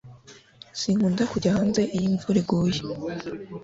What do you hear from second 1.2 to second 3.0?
kujya hanze iyo imvura iguye